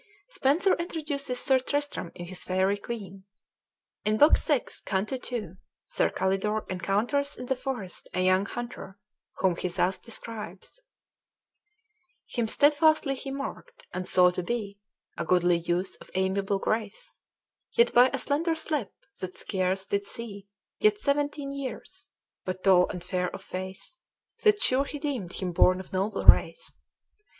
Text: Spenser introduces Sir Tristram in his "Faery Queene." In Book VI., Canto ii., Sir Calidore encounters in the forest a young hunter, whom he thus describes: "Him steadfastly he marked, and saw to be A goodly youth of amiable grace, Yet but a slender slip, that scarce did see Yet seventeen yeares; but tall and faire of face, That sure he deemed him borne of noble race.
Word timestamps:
Spenser 0.29 0.73
introduces 0.79 1.39
Sir 1.39 1.59
Tristram 1.59 2.11
in 2.15 2.25
his 2.25 2.43
"Faery 2.43 2.77
Queene." 2.79 3.23
In 4.03 4.17
Book 4.17 4.35
VI., 4.35 4.63
Canto 4.83 5.19
ii., 5.31 5.49
Sir 5.83 6.09
Calidore 6.09 6.67
encounters 6.71 7.37
in 7.37 7.45
the 7.45 7.55
forest 7.55 8.09
a 8.15 8.21
young 8.25 8.47
hunter, 8.47 8.97
whom 9.37 9.55
he 9.55 9.67
thus 9.67 9.99
describes: 9.99 10.81
"Him 12.25 12.47
steadfastly 12.47 13.13
he 13.13 13.29
marked, 13.29 13.85
and 13.93 14.07
saw 14.07 14.31
to 14.31 14.41
be 14.41 14.79
A 15.19 15.23
goodly 15.23 15.57
youth 15.57 15.97
of 16.01 16.09
amiable 16.15 16.57
grace, 16.57 17.19
Yet 17.73 17.93
but 17.93 18.15
a 18.15 18.17
slender 18.17 18.55
slip, 18.55 18.91
that 19.19 19.37
scarce 19.37 19.85
did 19.85 20.07
see 20.07 20.47
Yet 20.79 20.99
seventeen 20.99 21.51
yeares; 21.51 22.09
but 22.43 22.63
tall 22.63 22.89
and 22.89 23.03
faire 23.03 23.29
of 23.35 23.43
face, 23.43 23.99
That 24.41 24.59
sure 24.61 24.85
he 24.85 24.97
deemed 24.97 25.33
him 25.33 25.51
borne 25.51 25.79
of 25.79 25.93
noble 25.93 26.25
race. 26.25 26.81